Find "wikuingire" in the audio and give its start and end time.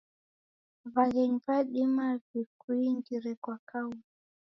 2.33-3.31